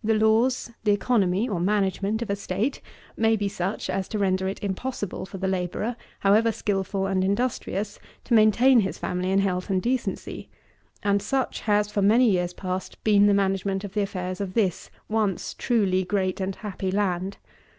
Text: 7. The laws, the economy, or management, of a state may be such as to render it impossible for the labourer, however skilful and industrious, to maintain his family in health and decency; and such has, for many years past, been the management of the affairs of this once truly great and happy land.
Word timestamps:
7. 0.00 0.16
The 0.18 0.26
laws, 0.26 0.70
the 0.82 0.92
economy, 0.92 1.46
or 1.46 1.60
management, 1.60 2.22
of 2.22 2.30
a 2.30 2.36
state 2.36 2.80
may 3.18 3.36
be 3.36 3.48
such 3.50 3.90
as 3.90 4.08
to 4.08 4.18
render 4.18 4.48
it 4.48 4.58
impossible 4.64 5.26
for 5.26 5.36
the 5.36 5.46
labourer, 5.46 5.94
however 6.20 6.50
skilful 6.52 7.06
and 7.06 7.22
industrious, 7.22 7.98
to 8.24 8.32
maintain 8.32 8.80
his 8.80 8.96
family 8.96 9.30
in 9.30 9.40
health 9.40 9.68
and 9.68 9.82
decency; 9.82 10.48
and 11.02 11.20
such 11.20 11.60
has, 11.68 11.92
for 11.92 12.00
many 12.00 12.30
years 12.30 12.54
past, 12.54 13.04
been 13.04 13.26
the 13.26 13.34
management 13.34 13.84
of 13.84 13.92
the 13.92 14.00
affairs 14.00 14.40
of 14.40 14.54
this 14.54 14.88
once 15.06 15.52
truly 15.52 16.02
great 16.02 16.40
and 16.40 16.56
happy 16.56 16.90
land. 16.90 17.36